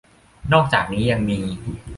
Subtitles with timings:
[0.53, 1.39] นอกจากนี้ยังมี